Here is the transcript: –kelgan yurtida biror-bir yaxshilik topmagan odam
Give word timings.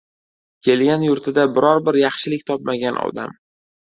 –kelgan 0.67 1.03
yurtida 1.07 1.43
biror-bir 1.57 1.99
yaxshilik 2.01 2.45
topmagan 2.51 2.97
odam 3.03 3.37